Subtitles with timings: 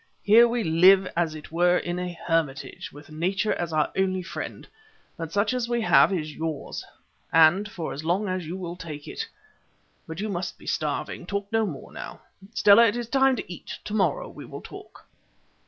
[0.23, 4.67] Here we live as it were in a hermitage, with Nature as our only friend,
[5.15, 6.83] but such as we have is yours,
[7.31, 9.27] and for as long as you will take it.
[10.07, 12.21] But you must be starving; talk no more now.
[12.51, 13.77] Stella, it is time to eat.
[13.85, 15.05] To morrow we will talk."